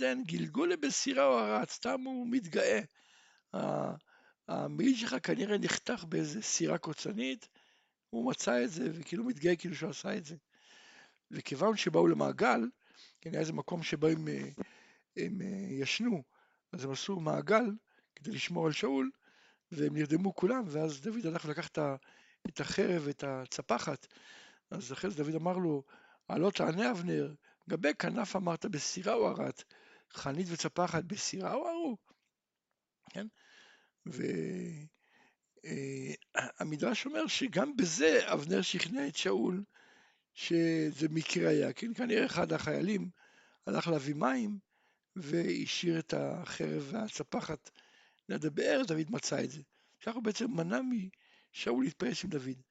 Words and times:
דהן 0.00 0.22
גלגול 0.24 0.76
בסירה 0.76 1.26
או 1.26 1.38
הרץ, 1.38 1.72
סתם 1.72 2.00
הוא 2.00 2.26
מתגאה. 2.30 2.80
המעיל 4.48 4.96
שלך 4.96 5.16
כנראה 5.22 5.58
נחתך 5.58 6.04
באיזה 6.08 6.42
סירה 6.42 6.78
קוצנית, 6.78 7.48
הוא 8.10 8.30
מצא 8.30 8.64
את 8.64 8.70
זה 8.70 8.88
וכאילו 8.92 9.24
מתגאה 9.24 9.56
כאילו 9.56 9.74
שהוא 9.74 9.90
עשה 9.90 10.16
את 10.16 10.24
זה. 10.24 10.36
וכיוון 11.30 11.76
שבאו 11.76 12.06
למעגל, 12.06 12.60
כן, 13.20 13.30
היה 13.30 13.40
איזה 13.40 13.52
מקום 13.52 13.82
שבו 13.82 14.06
הם, 14.06 14.28
אה, 14.28 14.48
הם 15.16 15.42
אה, 15.42 15.66
ישנו, 15.70 16.22
אז 16.72 16.84
הם 16.84 16.90
עשו 16.90 17.20
מעגל 17.20 17.64
כדי 18.16 18.30
לשמור 18.30 18.66
על 18.66 18.72
שאול, 18.72 19.10
והם 19.72 19.96
נרדמו 19.96 20.34
כולם, 20.34 20.64
ואז 20.66 21.00
דוד 21.00 21.26
הלך 21.26 21.44
ולקח 21.44 21.68
את 22.48 22.60
החרב 22.60 23.02
ואת 23.04 23.24
הצפחת, 23.24 24.06
אז 24.70 24.92
אחרי 24.92 25.10
זה 25.10 25.24
דוד 25.24 25.34
אמר 25.34 25.58
לו, 25.58 25.82
הלא 26.28 26.50
תענה 26.50 26.90
אבנר, 26.90 27.34
גבי 27.68 27.94
כנף 27.98 28.36
אמרת 28.36 28.66
בסירה 28.66 29.14
או 29.14 29.28
ערת, 29.28 29.64
חנית 30.14 30.46
וצפחת 30.50 31.04
בסירה 31.04 31.54
או 31.54 31.68
ערו? 31.68 31.96
כן? 33.10 33.26
והמדרש 36.60 37.06
אומר 37.06 37.26
שגם 37.26 37.76
בזה 37.76 38.32
אבנר 38.32 38.62
שכנע 38.62 39.06
את 39.08 39.16
שאול 39.16 39.64
שזה 40.34 41.08
מקרה 41.10 41.48
היה, 41.50 41.72
כן? 41.72 41.94
כנראה 41.94 42.26
אחד 42.26 42.52
החיילים 42.52 43.10
הלך 43.66 43.88
להביא 43.88 44.14
מים 44.14 44.58
והשאיר 45.16 45.98
את 45.98 46.14
החרב 46.16 46.88
והצפחת 46.90 47.70
ליד 48.28 48.46
הבאר, 48.46 48.82
דוד 48.86 49.10
מצא 49.10 49.44
את 49.44 49.50
זה. 49.50 49.62
ככה 50.00 50.14
הוא 50.14 50.22
בעצם 50.22 50.50
מנע 50.50 50.80
משאול 50.80 51.84
להתפייס 51.84 52.24
עם 52.24 52.30
דוד. 52.30 52.62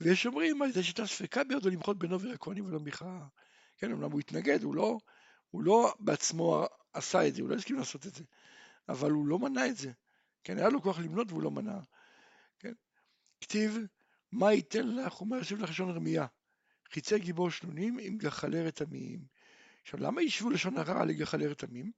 ויש 0.00 0.26
אומרים 0.26 0.58
זה 0.72 0.82
שהייתה 0.82 1.06
ספקה 1.06 1.44
בידו 1.44 1.70
למחות 1.70 1.98
בינו 1.98 2.20
ולכהנים 2.20 2.66
ולא 2.66 2.80
מיכה. 2.80 3.26
כן, 3.76 3.92
אמנם 3.92 4.10
הוא 4.10 4.20
התנגד, 4.20 4.62
הוא 4.62 4.74
לא, 4.74 4.98
הוא 5.50 5.62
לא 5.62 5.94
בעצמו 6.00 6.66
עשה 6.92 7.28
את 7.28 7.34
זה, 7.34 7.42
הוא 7.42 7.50
לא 7.50 7.54
הסכים 7.54 7.76
לעשות 7.76 8.06
את 8.06 8.14
זה, 8.14 8.24
אבל 8.88 9.10
הוא 9.10 9.26
לא 9.26 9.38
מנע 9.38 9.66
את 9.66 9.76
זה. 9.76 9.92
כן, 10.44 10.58
היה 10.58 10.68
לו 10.68 10.82
כוח 10.82 10.98
למנות 10.98 11.30
והוא 11.30 11.42
לא 11.42 11.50
מנע. 11.50 11.78
כן? 12.58 12.72
כתיב, 13.40 13.78
מה 14.32 14.52
ייתן 14.52 14.88
לך 14.88 15.22
ומה 15.22 15.36
יושב 15.36 15.58
לך 15.58 15.70
לשון 15.70 15.90
רמייה? 15.90 16.26
חיצי 16.90 17.18
גיבור 17.18 17.50
שנונים 17.50 17.98
עם 18.00 18.18
גחלי 18.18 18.62
רתמים. 18.62 19.24
עכשיו, 19.82 20.00
למה 20.00 20.22
ישבו 20.22 20.50
לשון 20.50 20.78
הרע 20.78 21.04
לגחלי 21.04 21.46
רתמים? 21.46 21.92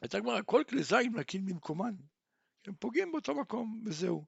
הייתה 0.00 0.20
גמרא, 0.20 0.40
כל 0.46 0.62
כלי 0.68 0.82
זין 0.82 1.12
להקים 1.12 1.46
במקומן. 1.46 1.94
הם 2.66 2.74
פוגעים 2.74 3.12
באותו 3.12 3.34
מקום, 3.34 3.82
וזהו. 3.84 4.24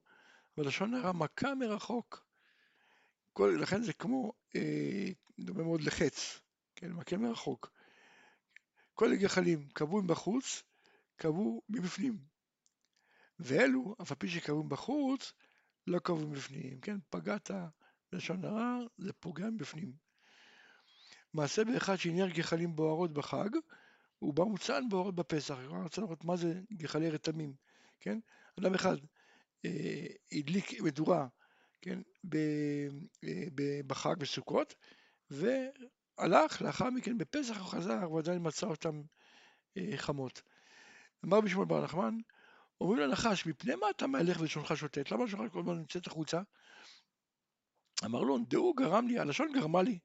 ולשון 0.58 0.94
הרע 0.94 1.12
מכה 1.12 1.54
מרחוק. 1.54 2.26
כל, 3.32 3.58
לכן 3.60 3.82
זה 3.82 3.92
כמו, 3.92 4.32
אה, 4.56 5.08
דומה 5.38 5.62
מאוד 5.62 5.80
לחץ, 5.80 6.40
כן, 6.80 6.92
מכה 6.92 7.16
מרחוק. 7.16 7.70
כל 8.94 9.12
הגחלים 9.12 9.68
קבעו 9.68 10.02
מבחוץ, 10.02 10.62
קבעו 11.16 11.62
מבפנים. 11.68 12.18
ואלו, 13.38 13.96
אף 14.02 14.10
על 14.10 14.16
פי 14.16 14.28
שקבעו 14.28 14.64
מבחוץ, 14.64 15.32
לא 15.86 15.98
קבעו 15.98 16.28
מבפנים. 16.28 16.80
כן, 16.80 16.98
פגעת 17.10 17.50
בלשון 18.12 18.44
הרע, 18.44 18.78
זה 18.98 19.12
פוגע 19.12 19.50
מבפנים. 19.50 19.92
מעשה 21.34 21.64
באחד 21.64 21.96
שעניין 21.96 22.30
גחלים 22.30 22.76
בוערות 22.76 23.12
בחג, 23.12 23.50
הוא 24.18 24.34
בא 24.34 24.44
מוצן 24.44 24.88
בוערות 24.90 25.14
בפסח. 25.14 25.58
אני 25.58 25.82
רוצה 25.82 26.00
לראות 26.00 26.24
מה 26.24 26.36
זה 26.36 26.60
גחלי 26.72 27.10
רתמים, 27.10 27.54
כן? 28.00 28.18
אדם 28.60 28.74
אחד 28.74 28.96
אה, 29.64 30.06
הדליק 30.32 30.80
מדורה, 30.80 31.28
כן, 31.82 32.02
אה, 32.34 33.44
בחג 33.86 34.14
בסוכות, 34.18 34.74
והלך, 36.20 36.62
לאחר 36.62 36.90
מכן 36.90 37.18
בפסח 37.18 37.56
הוא 37.56 37.66
חזר 37.66 38.12
ועדיין 38.12 38.38
מצא 38.46 38.66
אותן 38.66 39.02
אה, 39.76 39.92
חמות. 39.96 40.42
אמר 41.24 41.40
בשמואל 41.40 41.66
בר 41.66 41.84
נחמן, 41.84 42.18
אומרים 42.80 43.00
לנחש, 43.00 43.46
מפני 43.46 43.74
מה 43.74 43.90
אתה 43.90 44.06
מהלך 44.06 44.40
ולשונך 44.40 44.76
שוטט? 44.76 45.10
למה 45.10 45.24
לשונך 45.24 45.52
כל 45.52 45.60
הזמן 45.60 45.78
נמצאת 45.78 46.06
החוצה? 46.06 46.40
אמר 48.04 48.20
לו, 48.20 48.38
דעו 48.38 48.74
גרם 48.74 49.08
לי, 49.08 49.18
הלשון 49.18 49.52
גרמה 49.52 49.82
לי. 49.82 49.98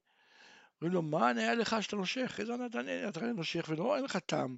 אומרים 0.82 0.94
לו, 0.94 1.02
מה 1.02 1.30
היה 1.30 1.56
לך 1.56 1.76
שאתה 1.82 1.96
נושך? 1.96 2.40
איזה 2.40 2.54
אתה 3.10 3.34
נושך 3.34 3.66
ולא, 3.70 3.96
אין 3.96 4.04
לך 4.04 4.18
טעם. 4.18 4.58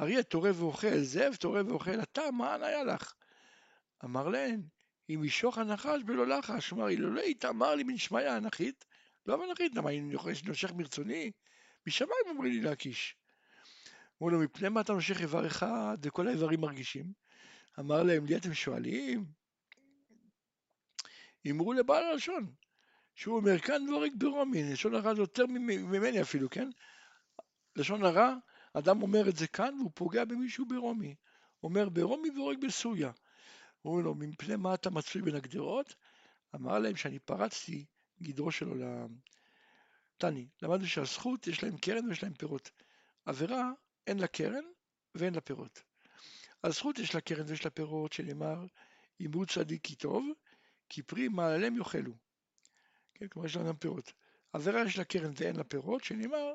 אריה 0.00 0.22
טורף 0.22 0.60
ואוכל, 0.60 0.98
זאב 0.98 1.34
טורף 1.34 1.66
ואוכל, 1.68 2.02
אתה, 2.02 2.30
מה 2.30 2.54
היה 2.54 2.84
לך? 2.84 3.14
אמר 4.04 4.28
להן, 4.28 4.62
אם 5.10 5.24
ישוך 5.24 5.58
הנחש 5.58 6.02
בלא 6.04 6.26
לחש, 6.26 6.68
כלומר, 6.68 6.88
אילולא 6.88 7.20
התאמר 7.20 7.74
לי 7.74 7.84
בנשמיא 7.84 8.36
אנכית, 8.36 8.84
לא 9.26 9.44
אנכית, 9.44 9.74
למה 9.74 9.90
אני 9.90 10.00
נושך 10.46 10.72
מרצוני? 10.72 11.32
משמיים 11.86 12.22
אומרים 12.26 12.52
לי 12.52 12.60
להקיש. 12.60 13.16
אמרו 14.22 14.30
לו, 14.30 14.40
מפני 14.40 14.68
מה 14.68 14.80
אתה 14.80 14.92
נושך 14.92 15.20
איבר 15.20 15.46
אחד 15.46 15.96
וכל 16.02 16.28
האיברים 16.28 16.60
מרגישים? 16.60 17.12
אמר 17.78 18.02
להם, 18.02 18.26
לי 18.26 18.36
אתם 18.36 18.54
שואלים? 18.54 19.24
אמרו 21.50 21.72
לבעל 21.72 22.04
הלשון, 22.04 22.52
שהוא 23.14 23.36
אומר, 23.36 23.58
כאן 23.58 23.86
דבריק 23.86 24.12
ברומי, 24.16 24.72
לשון 24.72 24.94
הרע 24.94 25.14
זה 25.14 25.20
יותר 25.20 25.46
ממני 25.46 26.22
אפילו, 26.22 26.50
כן? 26.50 26.68
לשון 27.76 28.04
הרע, 28.04 28.34
אדם 28.72 29.02
אומר 29.02 29.28
את 29.28 29.36
זה 29.36 29.46
כאן 29.46 29.74
והוא 29.74 29.90
פוגע 29.94 30.24
במישהו 30.24 30.66
ברומי. 30.66 31.14
אומר 31.62 31.88
ברומי 31.88 32.30
והורג 32.30 32.66
בסויה. 32.66 33.10
אומרים 33.84 34.04
לו, 34.04 34.14
מפני 34.14 34.56
מה 34.56 34.74
אתה 34.74 34.90
מצוי 34.90 35.22
בין 35.22 35.34
הגדרות? 35.34 35.94
אמר 36.54 36.78
להם 36.78 36.96
שאני 36.96 37.18
פרצתי 37.18 37.84
גדרו 38.22 38.52
של 38.52 38.68
עולם. 38.68 39.08
תני, 40.18 40.48
למדנו 40.62 40.86
שהזכות 40.86 41.46
יש 41.46 41.62
להם 41.62 41.76
קרן 41.76 42.08
ויש 42.08 42.22
להם 42.22 42.34
פירות. 42.34 42.70
עבירה 43.24 43.70
אין 44.06 44.18
לה 44.18 44.26
קרן 44.26 44.64
ואין 45.14 45.34
לה 45.34 45.40
פירות. 45.40 45.82
הזכות 46.64 46.98
יש 46.98 47.14
לה 47.14 47.20
קרן 47.20 47.44
ויש 47.48 47.64
לה 47.64 47.70
פירות, 47.70 48.12
שנאמר, 48.12 48.66
אמרו 49.26 49.46
צדיק 49.46 49.84
כי 49.84 49.94
טוב, 49.94 50.26
כי 50.88 51.02
פרי 51.02 51.28
מעליהם 51.28 51.76
יאכלו. 51.76 52.12
כן, 53.14 53.28
כלומר 53.28 53.46
יש 53.46 53.56
לה 53.56 53.62
גם 53.62 53.76
פירות. 53.76 54.12
עבירה 54.52 54.84
יש 54.86 54.98
לה 54.98 55.04
קרן 55.04 55.32
ואין 55.36 55.56
לה 55.56 55.64
פירות, 55.64 56.04
שנאמר, 56.04 56.54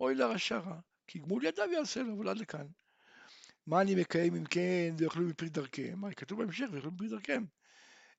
אוי 0.00 0.14
לרשע 0.14 0.58
רע, 0.58 0.80
כי 1.06 1.18
גמול 1.18 1.44
ידיו 1.44 1.72
יעשה 1.72 2.02
לו, 2.02 2.14
אבל 2.14 2.28
עד 2.28 2.38
לכאן. 2.38 2.66
מה 3.66 3.80
אני 3.80 3.94
מקיים 3.94 4.34
אם 4.34 4.44
כן 4.44 4.94
ויאכלו 4.98 5.28
מפרי 5.28 5.48
דרכיהם? 5.48 6.04
הרי 6.04 6.14
כתוב 6.14 6.38
בהמשך 6.38 6.66
ויאכלו 6.72 6.90
מפרי 6.90 7.08
דרכיהם. 7.08 7.46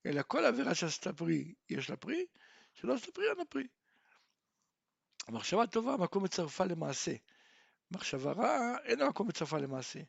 אלא 0.05 0.21
כל 0.27 0.45
עבירה 0.45 0.75
שעשתה 0.75 1.13
פרי 1.13 1.53
יש 1.69 1.89
לה 1.89 1.97
פרי, 1.97 2.25
שלא 2.81 2.93
עשתה 2.93 3.11
פרי 3.11 3.29
אין 3.29 3.37
לה 3.37 3.45
פרי. 3.45 3.67
מחשבה 5.29 5.67
טובה 5.67 5.97
מקום 5.97 6.23
מצרפה 6.23 6.65
למעשה. 6.65 7.11
מחשבה 7.91 8.31
רעה 8.31 8.77
אין 8.83 9.03
מקום 9.03 9.27
מצרפה 9.27 9.57
למעשה. 9.57 9.99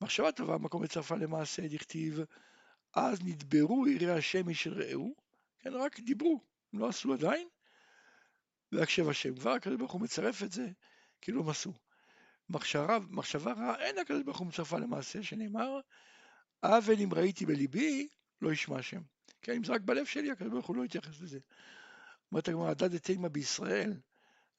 מחשבה 0.00 0.32
טובה 0.32 0.58
מקום 0.58 0.82
מצרפה 0.82 1.16
למעשה 1.16 1.68
דכתיב 1.68 2.20
אז 2.96 3.18
נדברו 3.24 3.86
יראי 3.88 4.10
השם 4.10 4.48
איש 4.48 4.66
רעהו, 4.66 5.14
כן 5.58 5.74
רק 5.74 6.00
דיברו, 6.00 6.40
הם 6.72 6.78
לא 6.78 6.88
עשו 6.88 7.12
עדיין, 7.12 7.48
והקשב 8.72 9.08
השם. 9.08 9.34
כבר 9.34 9.50
הקדוש 9.50 9.76
ברוך 9.76 9.92
הוא 9.92 10.00
מצרף 10.00 10.42
את 10.42 10.52
זה 10.52 10.68
כאילו 11.20 11.42
הם 11.42 11.48
עשו. 11.48 11.72
מחשבה, 12.48 12.98
מחשבה 13.10 13.52
רעה 13.52 13.84
אין 13.84 13.98
הקדוש 13.98 14.22
ברוך 14.22 14.38
הוא 14.38 14.46
מצרפה 14.46 14.78
למעשה, 14.78 15.22
שנאמר, 15.22 15.80
עוול 16.60 17.00
אם 17.00 17.14
ראיתי 17.14 17.46
בליבי, 17.46 18.08
לא 18.42 18.52
ישמע 18.52 18.78
השם. 18.78 19.00
כן, 19.42 19.52
אם 19.52 19.64
זה 19.64 19.72
רק 19.72 19.80
בלב 19.80 20.06
שלי, 20.06 20.30
הקדוש 20.30 20.52
ברוך 20.52 20.66
הוא 20.66 20.76
לא 20.76 20.84
יתייחס 20.84 21.20
לזה. 21.20 21.38
אומרת 22.32 22.48
הגמרא, 22.48 22.74
דד 22.74 22.98
תימא 22.98 23.28
בישראל, 23.28 23.94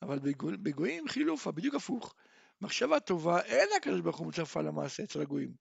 אבל 0.01 0.19
בגויים 0.63 1.07
חילופה, 1.07 1.51
בדיוק 1.51 1.75
הפוך. 1.75 2.16
מחשבה 2.61 3.00
טובה, 3.00 3.41
אין 3.41 3.69
הקדוש 3.78 4.01
ברוך 4.01 4.17
הוא 4.17 4.28
מצרפה 4.28 4.61
למעשה 4.61 5.03
אצל 5.03 5.22
הגויים. 5.22 5.53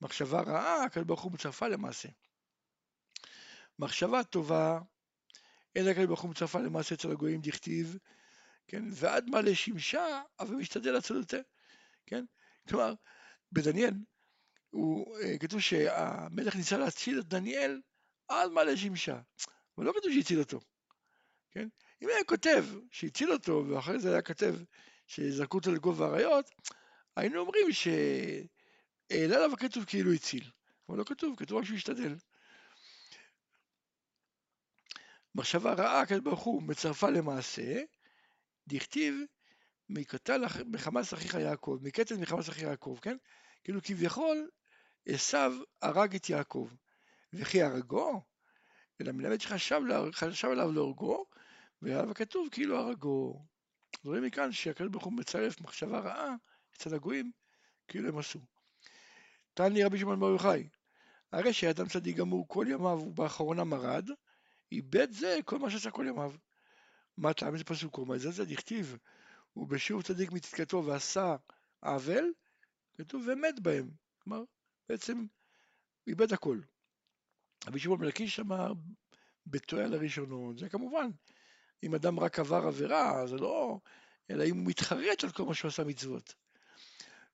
מחשבה 0.00 0.40
רעה, 0.40 0.84
הקדוש 0.84 1.06
ברוך 1.06 1.20
הוא 1.22 1.32
מצרפה 1.32 1.68
למעשה. 1.68 2.08
מחשבה 3.78 4.24
טובה, 4.24 4.80
אין 5.74 5.88
הקדוש 5.88 6.06
ברוך 6.06 6.20
הוא 6.20 6.30
מצרפה 6.30 6.58
למעשה 6.58 6.94
אצל 6.94 7.10
הגויים, 7.10 7.40
דכתיב, 7.40 7.98
כן, 8.66 8.84
ועד 8.90 9.30
מה 9.30 9.40
לשמשה, 9.40 10.22
אבל 10.40 10.54
משתדל 10.54 10.92
לעשות 10.92 11.16
יותר. 11.16 11.40
כן? 12.06 12.24
כלומר, 12.68 12.94
בדניאל, 13.52 13.94
הוא, 14.70 15.18
אה, 15.18 15.38
כתוב 15.38 15.60
שהמלך 15.60 16.56
ניסה 16.56 16.78
להציל 16.78 17.20
את 17.20 17.28
דניאל 17.28 17.80
עד 18.28 18.50
מעלה 18.50 18.76
שמשה, 18.76 19.20
אבל 19.78 19.86
לא 19.86 19.92
כתוב 19.96 20.12
שהציל 20.12 20.38
אותו, 20.38 20.60
כן? 21.52 21.68
אם 22.02 22.08
היה 22.08 22.24
כותב 22.24 22.64
שהציל 22.90 23.32
אותו, 23.32 23.64
ואחרי 23.68 23.98
זה 23.98 24.12
היה 24.12 24.22
כותב 24.22 24.54
שזרקו 25.06 25.58
אותו 25.58 25.72
לגובה 25.72 26.06
האריות, 26.06 26.50
היינו 27.16 27.40
אומרים 27.40 27.72
שהעלה 27.72 29.36
עליו 29.36 29.52
הכתוב 29.52 29.84
כאילו 29.84 30.12
הציל, 30.12 30.50
אבל 30.88 30.98
לא 30.98 31.04
כתוב, 31.04 31.36
כתוב 31.38 31.58
רק 31.58 31.64
שהוא 31.64 31.76
השתדל. 31.76 32.14
מחשבה 35.34 35.72
רעה, 35.72 36.00
הקדוש 36.00 36.20
ברוך 36.20 36.40
הוא 36.40 36.62
מצרפה 36.62 37.10
למעשה, 37.10 37.82
דכתיב 38.66 39.14
מקטל 39.88 40.42
מחמאס 40.66 41.14
אחיך 41.14 41.34
יעקב, 41.34 41.78
מקטל 41.82 42.16
מחמאס 42.16 42.48
אחיך 42.48 42.62
יעקב, 42.62 42.98
כן? 43.02 43.16
כאילו 43.64 43.80
כביכול 43.82 44.50
עשיו 45.08 45.52
הרג 45.82 46.14
את 46.14 46.30
יעקב, 46.30 46.70
וכי 47.32 47.62
הרגו, 47.62 48.22
אלא 49.00 49.12
מלמד 49.12 49.40
שחשב 49.40 49.80
עליו 50.50 50.72
להורגו, 50.72 51.26
ועליו 51.82 52.10
הכתוב 52.10 52.48
כאילו 52.50 52.76
הרגו. 52.76 53.46
רואים 54.04 54.22
מכאן 54.22 54.52
שהקדוש 54.52 54.90
ברוך 54.90 55.04
הוא 55.04 55.12
מצרף 55.12 55.60
מחשבה 55.60 55.98
רעה 55.98 56.34
אצל 56.76 56.94
הגויים, 56.94 57.32
כאילו 57.88 58.08
הם 58.08 58.18
עשו. 58.18 58.40
תני 59.54 59.84
רבי 59.84 59.98
שמעון 59.98 60.20
בר 60.20 60.26
יוחאי, 60.26 60.68
הרי 61.32 61.52
שאדם 61.52 61.88
צדיק 61.88 62.16
גמור 62.16 62.48
כל 62.48 62.66
ימיו 62.68 62.98
ובאחרונה 63.06 63.64
מרד, 63.64 64.08
איבד 64.72 65.10
זה 65.10 65.38
כל 65.44 65.58
מה 65.58 65.70
שעשה 65.70 65.90
כל 65.90 66.06
ימיו. 66.08 66.32
מה 67.16 67.32
טעם 67.32 67.52
איזה 67.52 67.64
פסוק 67.64 67.98
אומר? 67.98 68.18
זה 68.18 68.30
זה 68.30 68.44
דכתיב, 68.44 68.96
ובשיעור 69.56 70.02
צדיק 70.02 70.32
מצדקתו 70.32 70.84
ועשה 70.84 71.36
עוול, 71.80 72.32
כתוב 72.94 73.24
ומת 73.26 73.60
בהם. 73.60 73.90
כלומר, 74.18 74.42
בעצם 74.88 75.26
איבד 76.06 76.32
הכל. 76.32 76.60
רבי 77.66 77.78
שמעון 77.78 77.98
בן 77.98 78.06
לקיש 78.06 78.40
אמר 78.40 78.72
בטועה 79.46 79.86
לראשונות, 79.86 80.58
זה 80.58 80.68
כמובן, 80.68 81.10
אם 81.82 81.94
אדם 81.94 82.20
רק 82.20 82.38
עבר 82.38 82.66
עבירה, 82.66 83.26
זה 83.26 83.36
לא, 83.36 83.78
אלא 84.30 84.44
אם 84.44 84.56
הוא 84.56 84.66
מתחרט 84.66 85.24
על 85.24 85.30
כל 85.30 85.44
מה 85.44 85.54
שהוא 85.54 85.68
עשה 85.68 85.84
מצוות. 85.84 86.34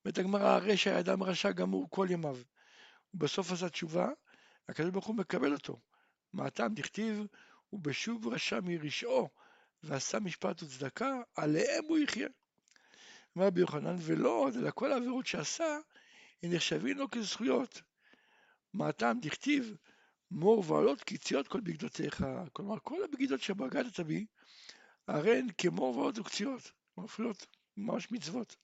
אומרת 0.04 0.18
הגמרא, 0.18 0.48
הרי 0.48 0.76
שהאדם 0.76 1.22
רשע 1.22 1.52
גמור 1.52 1.86
כל 1.90 2.06
ימיו. 2.10 2.36
ובסוף 3.14 3.52
עשה 3.52 3.68
תשובה, 3.68 4.08
הקדוש 4.68 4.90
ברוך 4.90 5.06
הוא 5.06 5.16
מקבל 5.16 5.52
אותו. 5.52 5.80
מה 6.32 6.46
הטעם 6.46 6.74
דכתיב, 6.74 7.26
ובשוב 7.72 8.28
רשע 8.28 8.60
מרשעו, 8.62 9.28
ועשה 9.82 10.20
משפט 10.20 10.62
וצדקה, 10.62 11.20
עליהם 11.36 11.84
הוא 11.88 11.98
יחיה. 11.98 12.28
אמר 13.36 13.46
רבי 13.46 13.60
יוחנן, 13.60 13.96
ולא 14.00 14.48
אלא 14.56 14.70
כל 14.70 14.92
העבירות 14.92 15.26
שעשה, 15.26 15.78
הן 16.42 16.54
נחשבים 16.54 16.98
לו 16.98 17.10
כזכויות. 17.10 17.82
מה 18.74 18.88
הטעם 18.88 19.20
דכתיב, 19.20 19.76
מור 20.30 20.72
ועלות 20.72 21.04
קציעות 21.04 21.48
כל 21.48 21.60
בגדותיך. 21.60 22.26
כלומר, 22.52 22.78
כל 22.82 23.04
הבגידות 23.04 23.40
שבגדת 23.40 24.00
בי, 24.00 24.26
הרי 25.08 25.38
הן 25.38 25.46
כמור 25.58 25.96
ועלות 25.98 26.18
וקציעות. 26.18 26.72
מפריעות, 26.98 27.46
ממש 27.76 28.12
מצוות. 28.12 28.56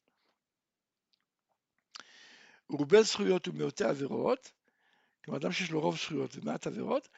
רובי 2.68 3.02
זכויות 3.02 3.48
ומיעוטי 3.48 3.84
עבירות, 3.84 4.52
כלומר 5.24 5.38
אדם 5.38 5.52
שיש 5.52 5.70
לו 5.70 5.80
רוב 5.80 5.96
זכויות 5.96 6.36
ומעט 6.36 6.66
עבירות, 6.66 7.08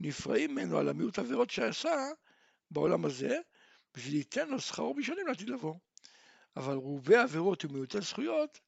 נפרעים 0.00 0.50
ממנו 0.50 0.78
על 0.78 0.88
המיעוט 0.88 1.18
עבירות 1.18 1.50
שעשה 1.50 1.96
בעולם 2.70 3.04
הזה, 3.04 3.38
בשביל 3.94 4.14
ליתן 4.14 4.48
לו 4.48 4.60
שכרו 4.60 4.94
בשנים 4.94 5.26
לעתיד 5.26 5.48
לבוא. 5.48 5.74
אבל 6.56 6.74
רובי 6.74 7.16
עבירות 7.16 7.64
ומיעוטי 7.64 8.00
זכויות, 8.00 8.60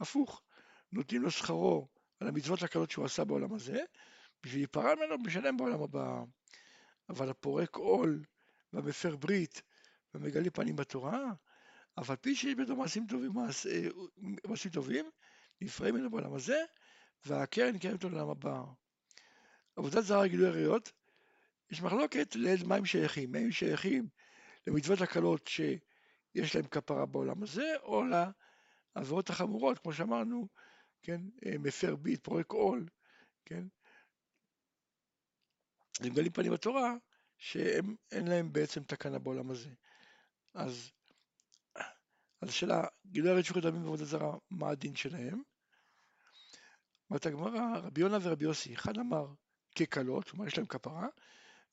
הפוך, 0.00 0.42
נותנים 0.92 1.22
לו 1.22 1.30
שכרו 1.30 1.88
על 2.20 2.28
המצוות 2.28 2.62
הקלות 2.62 2.90
שהוא 2.90 3.04
עשה 3.04 3.24
בעולם 3.24 3.54
הזה, 3.54 3.84
בשביל 4.42 4.60
להיפרע 4.60 4.94
ממנו 4.94 5.22
בשלם 5.22 5.56
בעולם 5.56 5.82
הבא. 5.82 6.22
אבל 7.08 7.30
הפורק 7.30 7.76
עול 7.76 8.24
והמפר 8.72 9.16
ברית 9.16 9.62
ומגלה 10.14 10.50
פנים 10.50 10.76
בתורה, 10.76 11.32
אף 12.00 12.10
על 12.10 12.16
פי 12.16 12.34
שיש 12.34 12.54
בידו 12.54 12.76
מעשים 12.76 13.06
טובים, 13.06 13.32
מעשים 14.48 14.70
טובים, 14.70 15.10
נפרעים 15.60 15.94
ממנו 15.94 16.10
בעולם 16.10 16.34
הזה, 16.34 16.64
והקרן 17.24 17.78
קיימת 17.78 18.04
לעולם 18.04 18.30
הבא. 18.30 18.62
עבודת 19.76 20.04
זרה 20.04 20.28
גילוי 20.28 20.48
עריות, 20.48 20.92
יש 21.70 21.82
מחלוקת 21.82 22.36
לאיזה 22.36 22.66
מים 22.66 22.86
שייכים, 22.86 23.32
מים 23.32 23.52
שייכים 23.52 24.08
למצוות 24.66 25.00
הקלות 25.00 25.46
שיש 25.46 26.56
להם 26.56 26.66
כפרה 26.66 27.06
בעולם 27.06 27.42
הזה, 27.42 27.74
או 27.82 28.02
לעבירות 28.96 29.30
החמורות, 29.30 29.78
כמו 29.78 29.92
שאמרנו, 29.92 30.48
כן, 31.02 31.20
מפר 31.58 31.96
ביט, 31.96 32.24
פורק 32.24 32.52
עול, 32.52 32.86
כן, 33.44 33.64
הם 36.00 36.14
גלים 36.14 36.32
פנים 36.32 36.52
בתורה, 36.52 36.94
שאין 37.38 38.26
להם 38.26 38.52
בעצם 38.52 38.82
תקנה 38.82 39.18
בעולם 39.18 39.50
הזה. 39.50 39.70
אז, 40.54 40.90
אז 42.42 42.48
השאלה, 42.48 42.84
גילוי 43.06 43.30
הרי 43.30 43.42
שפיכות 43.42 43.62
דמים 43.62 43.82
בעבודה 43.82 44.04
זרה, 44.04 44.36
מה 44.50 44.68
הדין 44.70 44.96
שלהם? 44.96 45.42
אומרת 47.10 47.26
הגמרא, 47.26 47.78
רבי 47.78 48.00
יונה 48.00 48.18
ורבי 48.22 48.44
יוסי, 48.44 48.74
אחד 48.74 48.98
אמר 48.98 49.26
כקלות, 49.74 50.30
כלומר 50.30 50.46
יש 50.46 50.58
להם 50.58 50.66
כפרה, 50.66 51.08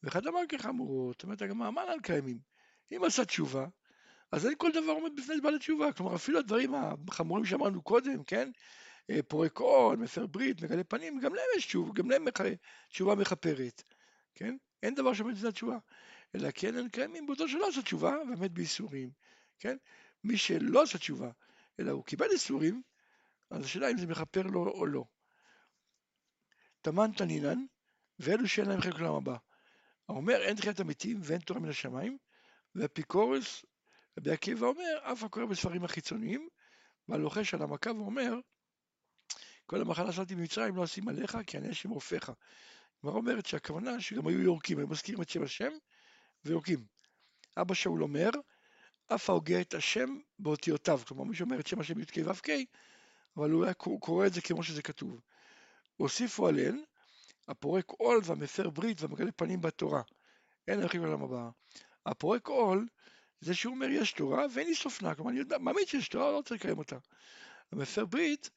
ואחד 0.04 0.28
אמר 0.28 0.40
כחמורות, 0.50 1.24
אומרת 1.24 1.42
הגמרא, 1.42 1.72
מה 1.72 1.86
להם 1.86 2.02
קיימים? 2.02 2.40
אם 2.92 3.04
עשה 3.04 3.26
תשובה, 3.26 3.68
אז 4.32 4.46
אין 4.46 4.54
כל 4.58 4.72
דבר 4.72 4.92
עומד 4.92 5.12
בפני 5.18 5.42
בעל 5.42 5.56
התשובה, 5.56 5.94
כלומר 5.94 6.16
אפילו 6.16 6.40
הדברים 6.40 6.74
החמורים 7.08 7.46
שאמרנו 7.46 7.82
קודם, 7.82 8.24
כן? 8.24 8.52
אה, 9.10 9.24
פורק 9.28 9.60
עול, 9.60 9.98
מפר 9.98 10.28
ברית, 10.28 10.62
מגלה 10.62 10.84
פנים, 10.84 11.20
גם 11.20 11.36
להם 11.36 11.46
יש 11.58 11.66
תשובה, 11.66 11.94
גם 11.94 12.10
להם 12.10 12.26
תשובה 12.90 13.16
מכפרת, 13.16 13.84
כן? 14.38 14.58
אין 14.84 14.96
דבר 14.96 15.14
שעומד 15.14 15.36
בפני 15.36 15.50
התשובה, 15.50 15.78
אלא 16.36 16.50
כן 16.52 16.78
הם 16.78 16.90
קיימים 16.90 17.26
באותו 17.26 17.50
שלא 17.50 17.68
עשה 17.70 17.82
תשובה 17.82 18.16
ומת 18.22 18.52
בייסורים, 18.52 19.12
כן? 19.60 19.78
מי 20.24 20.38
שלא 20.38 20.84
עשה 20.84 20.98
תשובה, 20.98 21.32
אלא 21.80 21.92
הוא 21.92 22.04
קיבל 22.04 22.32
ייסורים, 22.32 22.82
אז 23.50 23.66
השאלה 23.66 23.92
אם 23.92 23.98
זה 23.98 24.08
מכפר 24.08 24.42
לו 24.42 24.68
או 24.68 24.86
לא. 24.86 25.06
תמן 26.82 27.12
תנינן, 27.18 27.66
ואלו 28.20 28.48
שאין 28.48 28.70
להם 28.70 28.82
חלק 28.82 29.00
לעולם 29.00 29.16
הבא. 29.16 29.38
האומר 30.10 30.42
אין 30.42 30.56
תחיית 30.56 30.80
המתים 30.80 31.20
ואין 31.24 31.40
תורה 31.40 31.60
מן 31.60 31.70
השמיים, 31.70 32.18
ואפיקורס, 32.76 33.66
רבי 34.20 34.32
עקיבא 34.32 34.68
אומר, 34.68 35.00
אף 35.02 35.24
הקורא 35.24 35.46
בספרים 35.46 35.84
החיצוניים, 35.84 36.50
והלוחש 37.08 37.54
על 37.54 37.62
המכה 37.62 37.92
ואומר, 37.92 38.34
כל 39.66 39.82
המחלה 39.82 40.12
שעשיתי 40.12 40.36
במצרים 40.36 40.76
לא 40.76 40.84
אשים 40.84 41.08
עליך, 41.08 41.38
כי 41.48 41.58
אני 41.58 41.72
אשים 41.72 41.92
רופאיך. 41.92 42.32
כלומר 43.02 43.18
אומרת 43.18 43.46
שהכוונה 43.46 44.02
שגם 44.02 44.28
היו 44.28 44.42
יורקים, 44.42 44.78
היו 44.78 44.88
מזכירים 44.88 45.22
את 45.22 45.30
שם 45.30 45.44
השם 45.44 45.72
ויורקים. 46.46 46.86
אבא 47.58 47.74
שאול 47.74 48.04
אומר, 48.04 48.30
אף 49.08 49.30
ההוגה 49.30 49.62
את 49.62 49.74
השם 49.74 50.20
באותיותיו, 50.40 51.02
כלומר 51.08 51.24
מי 51.24 51.36
שאומר 51.36 51.60
את 51.60 51.68
שם 51.68 51.80
השם 51.80 52.00
י"ק 52.00 52.18
ו"ק, 52.26 52.50
אבל 53.38 53.52
הוא 53.52 53.64
היה 53.64 53.74
קורא 53.74 54.28
את 54.28 54.34
זה 54.34 54.42
כמו 54.42 54.64
שזה 54.64 54.82
כתוב. 54.82 55.22
הוסיפו 55.98 56.48
עליהן, 56.48 56.84
הפורק 57.48 57.90
עול 57.90 58.22
והמפר 58.24 58.70
ברית 58.70 59.02
והמגלה 59.02 59.32
פנים 59.32 59.62
בתורה. 59.62 60.02
אין 60.68 60.82
ערכים 60.82 61.04
לעולם 61.04 61.24
הבא. 61.24 61.50
הפורק 62.06 62.48
עול, 62.48 62.88
זה 63.42 63.54
שהוא 63.54 63.74
אומר 63.74 63.88
יש 63.90 64.12
תורה 64.12 64.46
ואין 64.54 64.68
לי 64.68 64.76
סופנה, 64.76 65.16
כלומר 65.16 65.32
אני 65.32 65.40
יודע, 65.40 65.58
מאמין 65.58 65.86
שיש 65.86 66.10
תורה, 66.10 66.32
לא 66.32 66.42
צריך 66.42 66.62
לקיים 66.62 66.78
אותה. 66.78 66.98
המפר 67.72 68.06
ברית, 68.06 68.50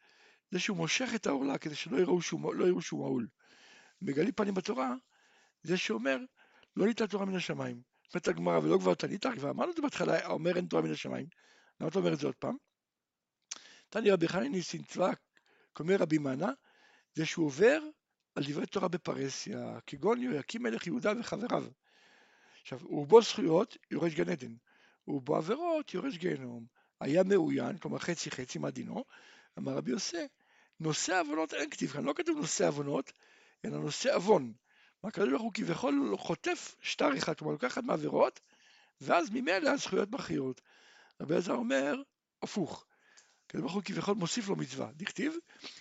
זה 0.51 0.59
שהוא 0.59 0.77
מושך 0.77 1.09
את 1.15 1.27
העורלה 1.27 1.59
כדי 1.59 1.75
שלא 1.75 1.97
יראו 1.97 2.23
שהוא, 2.23 2.55
לא 2.55 2.67
מעול. 2.93 3.29
מגלי 4.03 4.33
פנים 4.33 4.55
בתורה, 4.55 4.95
זה 5.63 5.77
שאומר, 5.77 6.17
לא 6.77 6.87
ניתן 6.87 7.07
תורה 7.07 7.25
מן 7.25 7.37
השמיים. 7.37 7.83
אומרת 8.15 8.29
הגמרא, 8.29 8.59
ולא 8.59 8.79
כבר 8.79 8.95
תניתך, 8.95 9.29
כבר 9.37 9.51
אמרנו 9.51 9.71
את 9.71 9.77
זה 9.77 9.83
בהתחלה, 9.83 10.27
אומר 10.27 10.57
אין 10.57 10.67
תורה 10.67 10.83
מן 10.83 10.93
השמיים. 10.93 11.27
למה 11.81 11.89
אתה 11.89 11.99
אומר 11.99 12.13
את 12.13 12.19
זה 12.19 12.27
עוד 12.27 12.37
פעם? 12.37 12.57
תני 13.89 14.11
רבי 14.11 14.29
חנין 14.29 14.53
ניסין 14.53 14.83
צבא, 14.83 15.11
כומר 15.73 15.97
רבי 15.97 16.19
מנה, 16.19 16.53
זה 17.15 17.27
שהוא 17.27 17.47
עובר 17.47 17.81
על 18.35 18.45
דברי 18.47 18.67
תורה 18.67 18.89
בפרהסיה, 18.89 19.79
כגון 19.87 20.23
יהויקים 20.23 20.63
מלך 20.63 20.87
יהודה 20.87 21.13
וחבריו. 21.21 21.65
עכשיו, 22.63 22.79
הוא 22.83 23.07
בו 23.07 23.23
זכויות, 23.23 23.77
יורש 23.91 24.15
גן 24.15 24.29
עדן, 24.29 24.55
הוא 25.05 25.23
בו 25.23 25.37
עבירות, 25.37 25.95
יורש 25.95 26.17
גיהנום. 26.17 26.67
היה 27.01 27.23
מאוין, 27.25 27.79
כלומר 27.79 27.99
חצי 27.99 28.31
חצי, 28.31 28.59
מה 28.59 28.71
דינו? 28.71 29.05
אמר 29.59 29.73
רבי 29.73 29.91
יוסי, 29.91 30.27
נושא 30.81 31.21
עוונות 31.21 31.55
אין 31.55 31.71
כתיב 31.71 31.91
כאן, 31.91 32.05
לא 32.05 32.13
כתוב 32.17 32.39
נושא 32.39 32.69
עוונות, 32.69 33.13
אלא 33.65 33.79
נושא 33.79 34.15
עוון. 34.15 34.53
הקדוש 35.05 35.29
ברוך 35.29 35.43
הוא 35.43 35.53
כביכול 35.55 36.17
חוטף 36.19 36.77
שטר 36.83 37.19
אחד, 37.19 37.35
כלומר 37.35 37.53
לוקח 37.53 37.73
אחד 37.73 37.85
מהעבירות, 37.85 38.41
ואז 39.01 39.31
ממילא 39.31 39.71
הזכויות 39.71 40.11
מכריעות. 40.11 40.61
רבי 41.21 41.37
עזר 41.37 41.53
אומר, 41.53 42.03
הפוך, 42.43 42.87
הקדוש 43.47 43.63
ברוך 43.63 43.75
הוא 43.75 43.83
כביכול 43.83 44.15
מוסיף 44.15 44.49
לו 44.49 44.57
מצווה, 44.57 44.91
דכתיב, 44.93 45.35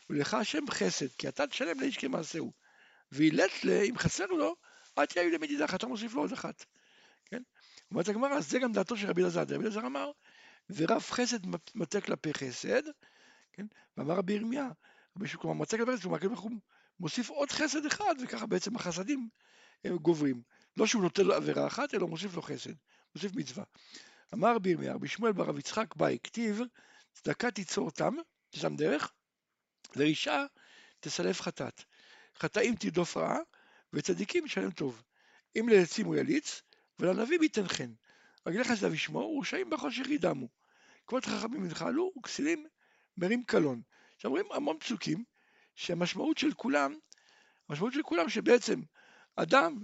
ולך 0.10 0.34
השם 0.34 0.70
חסד, 0.70 1.08
כי 1.18 1.28
אתה 1.28 1.48
תשלם 1.48 1.80
לאיש 1.80 1.98
כמעשהו. 1.98 2.52
ואילת 3.12 3.64
לה, 3.64 3.82
אם 3.82 3.98
חסר 3.98 4.26
לו, 4.26 4.56
אל 4.98 5.06
תהיה 5.06 5.26
לי 5.26 5.32
למדידה 5.32 5.66
אחת, 5.66 5.78
אתה 5.80 5.88
מוסיף 5.88 6.14
לו 6.14 6.22
עוד 6.22 6.34
אחת. 6.34 6.66
כן? 7.26 7.42
אומרת 7.92 8.08
הגמרא, 8.08 8.42
זה 8.42 8.60
גם 8.60 8.74
דעתו 8.74 8.98
של 8.98 9.08
רבי 9.08 9.22
אלעזר. 9.22 9.42
רבי 9.42 9.56
אלעזר 9.56 9.88
אמר, 9.88 10.12
ורב 10.70 11.02
חסד 11.02 11.40
מטה 11.76 12.02
כלפי 12.02 12.34
חסד, 12.34 12.84
כן? 13.54 13.66
ואמר 13.98 14.16
רבי 14.16 14.34
ירמיה, 14.34 14.70
כלומר 15.42 15.62
מטה 15.62 15.78
כלפי 15.78 15.92
חסד, 15.92 16.02
כלומר 16.02 16.18
הוא 16.22 16.52
מוסיף 17.00 17.30
עוד 17.30 17.52
חסד 17.52 17.86
אחד, 17.86 18.16
וככה 18.24 18.46
בעצם 18.46 18.76
החסדים 18.76 19.30
הם 19.84 19.98
גוברים. 19.98 20.42
לא 20.78 20.88
שהוא 20.88 21.02
נותן 21.02 21.26
לו 21.26 21.34
עבירה 21.34 21.68
אחת, 21.68 21.94
אלא 21.94 22.08
מוסיף 22.08 22.36
לו 22.36 22.42
חסד, 22.42 22.74
מוסיף 23.16 23.36
מצווה. 23.36 23.64
אמר 24.34 24.56
רבי 24.56 24.70
ירמיה, 24.70 24.94
רבי 24.94 25.08
שמואל 25.08 25.32
ברב 25.32 25.60
יצחק 25.60 25.96
באי, 25.96 26.18
כתיב, 26.24 26.62
צדקה 27.14 27.52
תיצור 27.52 27.92
תם, 27.92 28.16
תשם 28.50 28.76
דרך, 28.76 29.12
ואישה 29.96 30.46
תסלף 31.00 31.42
חטאת. 31.42 31.84
חטאים 32.40 32.76
תרדוף 32.76 33.18
רעה, 33.18 33.40
וצדיקים 33.94 34.46
ישלם 34.46 34.72
טוב. 34.72 35.04
אם 35.60 35.70
לעצים 35.70 36.06
הוא 36.06 36.16
יליץ, 36.16 36.62
ולנביא 37.00 37.40
ייתן 37.42 37.68
חן. 37.68 37.94
רגלי 38.48 38.64
חסדיו 38.64 38.94
ישמור, 38.94 39.36
ורשעים 39.36 39.70
בחושך 39.70 40.10
ידמו. 40.10 40.48
כבוד 41.08 41.26
חכמים 41.26 41.66
ינחלו, 41.66 42.12
וכסילים 42.20 42.68
מרים 43.18 43.44
קלון. 43.44 43.82
רואים 44.24 44.46
המון 44.52 44.80
פסוקים, 44.80 45.24
שהמשמעות 45.80 46.38
של 46.38 46.54
כולם, 46.54 46.96
המשמעות 47.70 47.94
של 47.94 48.02
כולם 48.04 48.30
שבעצם 48.30 48.82
אדם, 49.36 49.84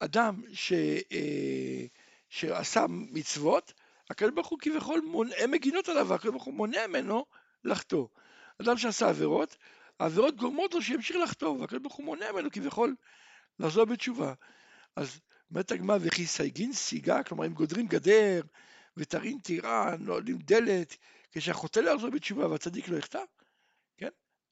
אדם 0.00 0.42
ש, 0.52 0.72
אה, 1.12 1.86
שעשה 2.28 2.86
מצוות, 2.88 3.72
הקדוש 4.10 4.32
ברוך 4.34 4.48
הוא 4.48 4.58
כביכול, 4.62 5.00
הן 5.38 5.50
מגינות 5.50 5.88
עליו, 5.88 6.08
והקדוש 6.08 6.30
ברוך 6.30 6.44
הוא 6.44 6.54
מונע 6.54 6.86
ממנו 6.86 7.24
לחטוא. 7.64 8.06
אדם 8.62 8.78
שעשה 8.78 9.08
עבירות, 9.08 9.56
העבירות 10.00 10.36
גורמות 10.36 10.74
לו 10.74 10.82
שימשיך 10.82 11.16
לחטוא, 11.16 11.58
והקדוש 11.58 11.80
ברוך 11.82 11.94
הוא 11.94 12.04
מונע 12.04 12.32
ממנו 12.32 12.50
כביכול 12.50 12.94
לחזור 13.58 13.84
בתשובה. 13.84 14.34
אז 14.96 15.20
אומרת 15.50 15.72
הגמרא 15.72 15.98
וכי 16.00 16.26
סייגין 16.26 16.72
סיגה, 16.72 17.22
כלומר 17.22 17.46
אם 17.46 17.52
גודרים 17.52 17.86
גדר 17.86 18.40
ותרין 18.96 19.38
טירה, 19.38 19.96
נועלים 19.98 20.38
דלת, 20.38 20.96
כשהחוטא 21.32 21.80
לא 21.80 21.90
יחזור 21.90 22.10
בתשובה 22.10 22.48
והצדיק 22.48 22.88
לא 22.88 22.96
יחטא? 22.96 23.22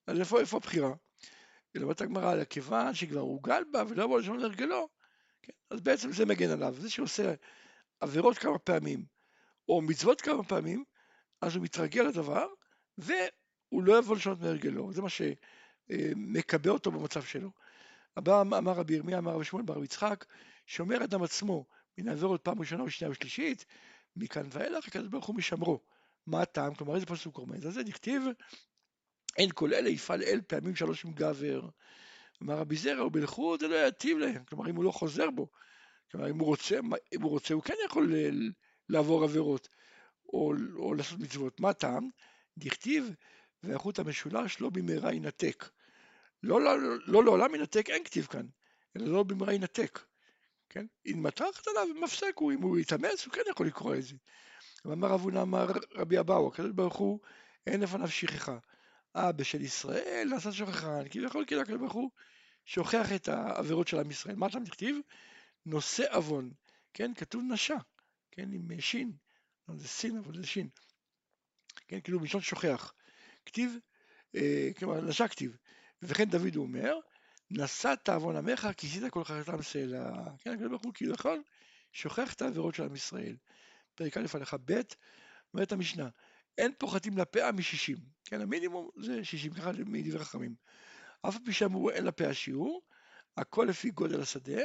אז 0.06 0.18
איפה, 0.20 0.40
איפה 0.40 0.56
הבחירה? 0.56 0.94
ולמדת 1.74 2.00
הגמרא, 2.00 2.30
על 2.32 2.44
כיוון 2.44 2.94
שכבר 2.94 3.20
הורגל 3.20 3.62
בה 3.72 3.82
ולא 3.88 4.02
יבוא 4.02 4.20
לשון 4.20 4.40
להרגלו, 4.40 4.88
כן? 5.42 5.52
אז 5.70 5.80
בעצם 5.80 6.12
זה 6.12 6.26
מגן 6.26 6.50
עליו. 6.50 6.74
זה 6.78 6.90
שעושה 6.90 7.34
עבירות 8.00 8.38
כמה 8.38 8.58
פעמים, 8.58 9.04
או 9.68 9.82
מצוות 9.82 10.20
כמה 10.20 10.44
פעמים, 10.44 10.84
אז 11.40 11.56
הוא 11.56 11.64
מתרגל 11.64 12.02
לדבר, 12.02 12.46
והוא 12.98 13.82
לא 13.82 13.98
יבוא 13.98 14.16
לשנות 14.16 14.40
מהרגלו. 14.40 14.92
זה 14.92 15.02
מה 15.02 15.08
שמקבע 15.08 16.70
אותו 16.70 16.90
במצב 16.90 17.22
שלו. 17.22 17.50
הבא 18.16 18.40
אמר 18.40 18.72
רבי 18.72 18.94
ירמיה, 18.94 19.18
אמר 19.18 19.32
רבי 19.32 19.44
שמואל 19.44 19.64
בר 19.64 19.84
יצחק, 19.84 20.24
שאומר 20.66 21.04
אדם 21.04 21.22
עצמו 21.22 21.66
מן 21.98 22.08
העבירות 22.08 22.44
פעם 22.44 22.60
ראשונה 22.60 22.84
ושנייה 22.84 23.10
ושלישית, 23.10 23.64
מכאן 24.16 24.46
ואילך 24.50 24.88
הקדוש 24.88 25.08
ברוך 25.08 25.26
הוא 25.26 25.36
משמרו. 25.36 25.80
מה 26.26 26.42
הטעם? 26.42 26.74
כלומר 26.74 26.94
איזה 26.94 27.06
פסוק 27.06 27.36
רומז? 27.36 27.66
אז 27.66 27.74
זה 27.74 27.84
נכתיב, 27.84 28.22
אין 29.38 29.50
כל 29.54 29.74
אלה 29.74 29.88
יפעל 29.88 30.22
אל 30.22 30.40
פעמים 30.46 30.76
שלוש 30.76 31.04
עם 31.04 31.12
גבר. 31.12 31.68
אמר 32.42 32.54
רבי 32.58 32.76
זרע, 32.76 33.06
ובלכו 33.06 33.56
זה 33.60 33.68
לא 33.68 33.86
יטיב 33.86 34.18
להם, 34.18 34.44
כלומר 34.44 34.70
אם 34.70 34.76
הוא 34.76 34.84
לא 34.84 34.90
חוזר 34.90 35.30
בו, 35.30 35.48
כלומר 36.10 36.30
אם 36.30 36.38
הוא 36.38 36.46
רוצה, 36.46 36.78
אם 37.14 37.22
הוא 37.22 37.30
רוצה 37.30 37.54
הוא 37.54 37.62
כן 37.62 37.74
יכול 37.86 38.12
לעבור 38.88 39.24
עבירות, 39.24 39.68
או, 40.28 40.52
או 40.76 40.94
לעשות 40.94 41.18
מצוות. 41.18 41.60
מה 41.60 41.70
הטעם? 41.70 42.08
דכתיב, 42.58 43.14
והחוט 43.62 43.98
המשולש 43.98 44.60
לא 44.60 44.70
במהרה 44.70 45.12
ינתק. 45.12 45.68
לא, 46.42 46.60
לא, 46.60 46.76
לא 47.06 47.24
לעולם 47.24 47.54
ינתק 47.54 47.90
אין 47.90 48.04
כתיב 48.04 48.26
כאן, 48.26 48.46
אלא 48.96 49.06
לא 49.06 49.22
במהרה 49.22 49.52
ינתק. 49.52 50.00
כן? 50.68 50.86
אם 51.06 51.22
מתחת 51.22 51.66
עליו 51.68 51.86
מפסק 52.02 52.32
הוא, 52.34 52.52
אם 52.52 52.62
הוא 52.62 52.78
יתאמץ 52.78 53.26
הוא 53.26 53.32
כן 53.32 53.42
יכול 53.50 53.66
לקרוא 53.66 53.94
את 53.94 54.02
זה. 54.02 54.14
אמר 54.86 55.08
רב 55.08 55.20
הונא 55.20 55.42
אמר 55.42 55.66
רבי 55.94 56.18
אבאו, 56.18 56.48
הקדוש 56.48 56.70
ברוך 56.70 56.96
הוא 56.96 57.20
אין 57.66 57.80
לפניו 57.80 58.08
שכחה. 58.08 58.58
אה, 59.16 59.32
בשל 59.32 59.62
ישראל 59.62 60.28
נעשה 60.30 60.52
שכחן, 60.52 61.08
כביכול 61.10 61.44
כאילו 61.46 61.62
הקדוש 61.62 61.78
ברוך 61.78 61.92
הוא 61.92 62.10
שוכח 62.64 63.12
את 63.14 63.28
העבירות 63.28 63.88
של 63.88 63.98
עם 63.98 64.10
ישראל. 64.10 64.36
מה 64.36 64.46
אתה 64.46 64.58
מכתיב? 64.58 64.96
נושא 65.66 66.04
עוון, 66.16 66.50
כן? 66.94 67.14
כתוב 67.14 67.42
נשה, 67.48 67.76
כן? 68.30 68.52
עם 68.52 68.80
שין, 68.80 69.12
לא, 69.68 69.76
זה 69.76 69.88
סין 69.88 70.16
אבל 70.16 70.36
זה 70.40 70.46
שין. 70.46 70.68
כן? 71.88 72.00
כאילו 72.00 72.20
מלשון 72.20 72.40
שוכח. 72.40 72.92
כתיב, 73.46 73.76
אה, 74.36 74.70
כלומר 74.78 75.00
נשה 75.00 75.28
כתיב. 75.28 75.56
וכן 76.02 76.24
דוד 76.24 76.56
אומר, 76.56 76.94
נשאת 77.50 78.08
עוון 78.08 78.36
עמך, 78.36 78.68
כיסית 78.76 79.02
כל 79.10 79.24
חרתם 79.24 79.62
סלע. 79.62 80.10
כן, 80.38 80.50
הקדוש 80.50 80.68
ברוך 80.68 80.84
הוא 80.84 80.92
כביכול 80.94 81.42
שוכח 81.92 82.32
את 82.32 82.42
העבירות 82.42 82.74
של 82.74 82.82
עם 82.82 82.94
ישראל. 82.94 83.36
פרק 83.94 84.16
א' 84.16 84.26
הלכה 84.34 84.56
ב', 84.64 84.80
אומרת 85.54 85.72
המשנה, 85.72 86.08
אין 86.58 86.72
פוחתים 86.78 87.18
לפאה 87.18 87.52
משישים, 87.52 87.96
כן, 88.24 88.40
המינימום 88.40 88.90
זה 88.96 89.24
שישים, 89.24 89.54
ככה 89.54 89.72
מדברי 89.72 90.24
חכמים. 90.24 90.54
אף 91.28 91.36
על 91.36 91.42
פי 91.44 91.52
שאמרו 91.52 91.90
אין 91.90 92.04
לפאה 92.04 92.34
שיעור, 92.34 92.82
הכל 93.36 93.66
לפי 93.68 93.90
גודל 93.90 94.20
השדה, 94.20 94.62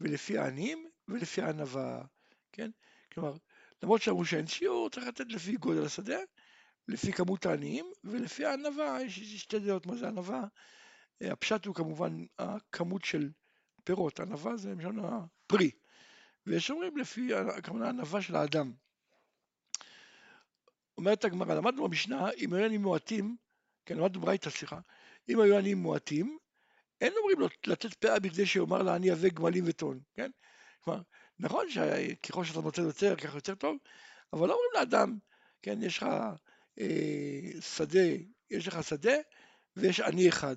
ולפי 0.00 0.38
העניים, 0.38 0.88
ולפי 1.08 1.42
הענווה, 1.42 2.04
כן? 2.52 2.70
כלומר, 3.12 3.36
למרות 3.82 4.02
שאמרו 4.02 4.24
שאין 4.24 4.46
שיעור, 4.46 4.90
צריך 4.90 5.06
לתת 5.06 5.32
לפי 5.32 5.56
גודל 5.56 5.84
השדה, 5.84 6.18
לפי 6.88 7.12
כמות 7.12 7.46
העניים, 7.46 7.86
ולפי 8.04 8.44
הענווה, 8.44 9.02
יש 9.02 9.36
שתי 9.36 9.58
דעות 9.58 9.86
מה 9.86 9.96
זה 9.96 10.08
ענווה. 10.08 10.44
הפשט 11.20 11.64
הוא 11.64 11.74
כמובן 11.74 12.24
הכמות 12.38 13.04
של 13.04 13.30
פירות, 13.84 14.20
ענווה 14.20 14.56
זה 14.56 14.74
משון 14.74 14.98
הפרי. 15.04 15.70
ויש 16.46 16.70
אומרים 16.70 16.96
לפי 16.96 17.34
הכוונה 17.34 17.86
הענווה 17.86 18.22
של 18.22 18.36
האדם. 18.36 18.72
אומרת 20.98 21.24
הגמרא, 21.24 21.54
למדנו 21.54 21.88
במשנה, 21.88 22.30
אם 22.30 22.52
היו 22.52 22.64
עניים 22.64 22.82
מועטים, 22.82 23.36
כן, 23.86 23.96
למדנו 23.96 24.20
ברייתא, 24.20 24.50
סליחה, 24.50 24.78
אם 25.28 25.40
היו 25.40 25.58
עניים 25.58 25.78
מועטים, 25.78 26.38
אין 27.00 27.12
אומרים 27.18 27.40
לו 27.40 27.48
לתת 27.66 27.94
פאה 27.94 28.18
בכדי 28.20 28.46
שיאמר 28.46 28.82
לעני 28.82 29.08
יבא 29.08 29.28
גמלים 29.28 29.64
וטון, 29.66 30.00
כן? 30.14 30.30
כלומר, 30.80 31.00
נכון 31.38 31.66
שככל 31.70 32.44
שאתה 32.44 32.60
מוצא 32.60 32.80
יותר, 32.80 33.16
ככה 33.16 33.36
יותר 33.36 33.54
טוב, 33.54 33.76
אבל 34.32 34.48
לא 34.48 34.52
אומרים 34.52 34.70
לאדם, 34.74 35.18
כן, 35.62 35.82
יש 35.82 35.98
לך 35.98 36.06
אה, 36.80 37.60
שדה, 37.60 38.08
יש 38.50 38.68
לך 38.68 38.84
שדה 38.84 39.14
ויש 39.76 40.00
עני 40.00 40.28
אחד. 40.28 40.56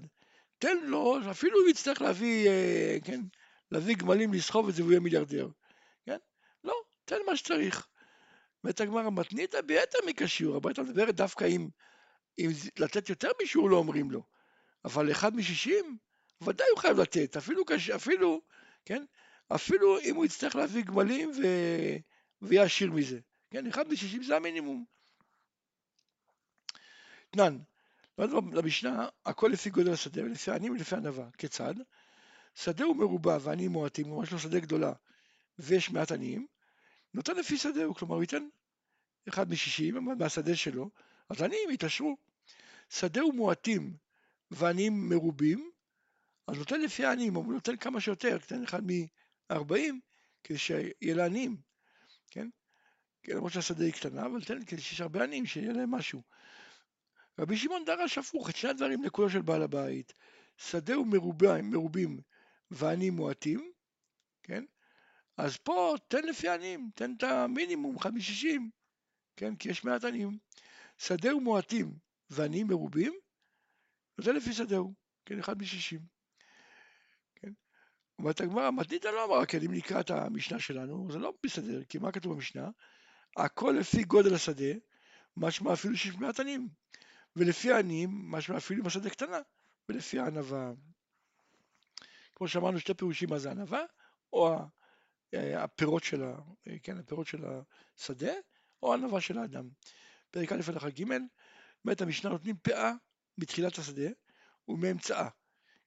תן 0.57 0.77
לו, 0.83 1.17
אפילו 1.31 1.59
אם 1.63 1.69
יצטרך 1.69 2.01
להביא, 2.01 2.49
אה, 2.49 2.97
כן, 3.03 3.21
להביא 3.71 3.95
גמלים 3.95 4.33
לסחוב 4.33 4.69
את 4.69 4.75
זה 4.75 4.81
והוא 4.81 4.91
יהיה 4.91 4.99
מיליארדר. 4.99 5.47
לא, 6.63 6.81
תן 7.05 7.15
מה 7.27 7.35
שצריך. 7.35 7.87
אומרת 8.63 8.81
הגמרא, 8.81 9.09
מתניתא 9.09 9.61
ביתר 9.61 9.97
מכשיור, 10.07 10.55
הברייתא 10.55 10.81
מדברת 10.81 11.15
דווקא 11.15 11.45
אם, 11.45 11.69
אם 12.39 12.49
לתת 12.79 13.09
יותר 13.09 13.29
משיעור 13.43 13.69
לא 13.69 13.77
אומרים 13.77 14.11
לו, 14.11 14.23
אבל 14.85 15.11
אחד 15.11 15.35
משישים, 15.35 15.97
ודאי 16.41 16.67
הוא 16.71 16.79
חייב 16.79 16.99
לתת, 16.99 17.37
אפילו, 17.37 17.63
אפילו, 17.95 18.41
כן, 18.85 19.05
אפילו 19.47 19.99
אם 19.99 20.15
הוא 20.15 20.25
יצטרך 20.25 20.55
להביא 20.55 20.83
גמלים 20.83 21.31
ו... 21.31 21.41
ויהיה 22.41 22.63
עשיר 22.63 22.91
מזה, 22.91 23.19
כן, 23.51 23.67
אחד 23.67 23.87
משישים 23.87 24.23
זה 24.23 24.35
המינימום. 24.35 24.85
תנן, 27.29 27.57
למשנה, 28.53 29.07
הכל 29.25 29.47
לפי 29.47 29.69
גודל 29.69 29.93
השדה 29.93 30.23
ולפי 30.23 30.51
העניים 30.51 30.73
ולפי 30.73 30.95
ענווה. 30.95 31.29
כיצד? 31.37 31.73
שדה 32.55 32.83
הוא 32.83 32.95
מרובע 32.95 33.37
ועניים 33.41 33.71
מועטים, 33.71 34.09
ממש 34.09 34.31
לא 34.31 34.39
שדה 34.39 34.59
גדולה, 34.59 34.93
ויש 35.59 35.89
מעט 35.89 36.11
עניים, 36.11 36.47
נותן 37.13 37.35
לפי 37.35 37.57
שדהו, 37.57 37.95
כלומר 37.95 38.15
הוא 38.15 38.23
ייתן 38.23 38.47
אחד 39.29 39.49
משישים 39.49 39.95
מהשדה 40.17 40.55
שלו, 40.55 40.89
אז 41.29 41.41
עניים 41.41 41.69
יתעשרו. 41.69 42.17
שדהו 42.89 43.31
מועטים 43.31 43.97
ועניים 44.51 45.09
מרובים, 45.09 45.71
אז 46.47 46.57
נותן 46.57 46.81
לפי 46.81 47.05
העניים, 47.05 47.33
הוא 47.33 47.53
נותן 47.53 47.77
כמה 47.77 48.01
שיותר, 48.01 48.33
נותן 48.33 48.63
אחד 48.63 48.83
מ-40 48.85 49.75
כדי 50.43 50.57
שיהיה 50.57 51.15
לעניים, 51.15 51.57
כן? 52.31 52.49
כן, 53.23 53.35
למרות 53.35 53.51
שהשדה 53.51 53.85
היא 53.85 53.93
קטנה, 53.93 54.25
אבל 54.25 54.43
תן 54.43 54.65
כדי 54.65 54.81
שיש 54.81 55.01
הרבה 55.01 55.23
עניים, 55.23 55.45
שיהיה 55.45 55.73
להם 55.73 55.91
משהו. 55.91 56.23
רבי 57.39 57.57
שמעון 57.57 57.85
דרש 57.85 58.17
הפוך, 58.17 58.49
את 58.49 58.55
שני 58.55 58.69
הדברים 58.69 59.03
לקולו 59.03 59.29
של 59.29 59.41
בעל 59.41 59.63
הבית. 59.63 60.13
שדהו 60.57 61.05
מרובים, 61.05 61.71
מרובים 61.71 62.19
ועניים 62.71 63.13
מועטים, 63.13 63.71
כן? 64.43 64.63
אז 65.41 65.57
פה 65.57 65.95
תן 66.07 66.23
לפי 66.23 66.49
עניים, 66.49 66.89
תן 66.95 67.13
את 67.17 67.23
המינימום, 67.23 67.97
אחד 67.97 68.13
משישים, 68.13 68.69
כן? 69.35 69.55
כי 69.55 69.69
יש 69.69 69.83
מעט 69.83 70.03
עניים. 70.03 70.37
שדהו 70.97 71.41
מועטים 71.41 71.93
ועניים 72.29 72.67
מרובים, 72.67 73.13
זה 74.17 74.31
לפי 74.31 74.53
שדהו, 74.53 74.93
כן? 75.25 75.39
אחד 75.39 75.61
משישים. 75.61 75.99
כן? 77.35 77.51
אומרת 78.19 78.41
הגמרא, 78.41 78.71
מתניתא 78.71 79.07
לא 79.07 79.25
אמרה, 79.25 79.45
כן, 79.45 79.59
אם 79.65 79.73
נקרא 79.73 79.99
את 79.99 80.09
המשנה 80.09 80.59
שלנו, 80.59 81.11
זה 81.11 81.19
לא 81.19 81.33
בסדר, 81.43 81.83
כי 81.83 81.97
מה 81.97 82.11
כתוב 82.11 82.33
במשנה? 82.33 82.69
הכל 83.37 83.75
לפי 83.79 84.03
גודל 84.03 84.35
השדה, 84.35 84.73
משמע 85.37 85.73
אפילו 85.73 85.97
שיש 85.97 86.15
מעט 86.15 86.39
עניים. 86.39 86.69
ולפי 87.35 87.71
העניים, 87.71 88.31
משמע 88.31 88.57
אפילו 88.57 88.83
בשדה 88.83 89.09
קטנה, 89.09 89.39
ולפי 89.89 90.19
הענווה. 90.19 90.71
כמו 92.35 92.47
שאמרנו, 92.47 92.79
שתי 92.79 92.93
פירושים 92.93 93.29
מה 93.29 93.39
זה 93.39 93.51
ענווה, 93.51 93.81
או 94.33 94.57
הפירות 95.33 96.03
של, 96.03 96.23
ה, 96.23 96.35
כן, 96.83 96.97
הפירות 96.97 97.27
של 97.27 97.45
השדה, 97.45 98.33
או 98.83 98.93
הענווה 98.93 99.21
של 99.21 99.37
האדם. 99.37 99.69
פרק 100.31 100.51
א' 100.51 100.61
הלכה 100.67 100.89
ג', 100.89 101.03
באמת 101.85 102.01
המשנה 102.01 102.29
נותנים 102.29 102.55
פאה 102.57 102.93
מתחילת 103.37 103.77
השדה 103.77 104.09
ומאמצעה. 104.67 105.29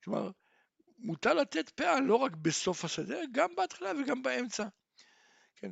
כלומר, 0.05 0.31
מותר 0.99 1.35
לתת 1.35 1.71
פאה 1.71 2.01
לא 2.01 2.17
רק 2.17 2.37
בסוף 2.37 2.85
השדה, 2.85 3.19
גם 3.33 3.57
בהתחלה 3.57 3.93
וגם 4.01 4.23
באמצע. 4.23 4.69
כן? 5.57 5.71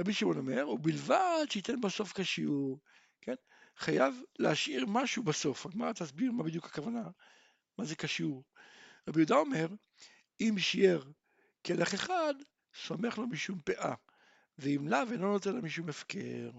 רבי 0.00 0.12
שמעון 0.12 0.36
אומר, 0.36 0.68
ובלבד 0.68 1.44
שייתן 1.50 1.80
בסוף 1.80 2.12
כשיעור, 2.20 2.80
כן? 3.20 3.34
חייב 3.76 4.14
להשאיר 4.38 4.86
משהו 4.88 5.22
בסוף. 5.22 5.66
הגמרא 5.66 5.92
תסביר 5.92 6.32
מה 6.32 6.44
בדיוק 6.44 6.66
הכוונה, 6.66 7.02
מה 7.78 7.84
זה 7.84 7.96
כשיעור. 7.96 8.44
רבי 9.08 9.20
יהודה 9.20 9.36
אומר, 9.36 9.66
אם 10.40 10.54
שיער 10.58 11.02
כלך 11.66 11.94
אחד, 11.94 12.34
סומך 12.74 13.18
לו 13.18 13.26
משום 13.26 13.58
פאה, 13.64 13.94
ואם 14.58 14.88
לאו 14.88 15.12
אינו 15.12 15.32
נותן 15.32 15.54
לו 15.54 15.62
משום 15.62 15.88
הפקר. 15.88 16.50